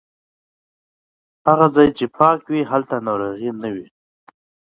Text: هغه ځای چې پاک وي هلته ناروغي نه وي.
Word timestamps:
هغه 1.47 1.67
ځای 1.75 1.89
چې 1.97 2.05
پاک 2.17 2.39
وي 2.51 2.61
هلته 2.71 2.95
ناروغي 3.07 3.51
نه 3.61 3.69
وي. 3.73 3.87